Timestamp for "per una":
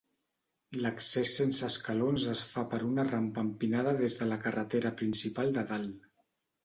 2.71-3.05